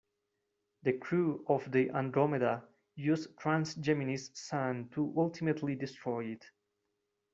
[0.81, 2.63] The crew of the "Andromeda"
[2.95, 6.43] used Trance Gemini's sun to ultimately destroy it.